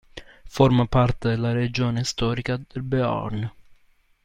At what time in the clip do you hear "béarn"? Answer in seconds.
2.81-3.51